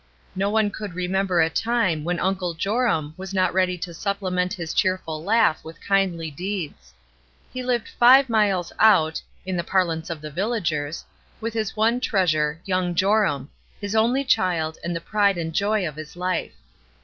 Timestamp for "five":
7.87-8.27